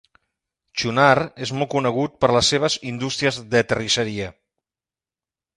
[0.83, 4.35] Chunar és molt conegut per les seves indústries de terrisseria.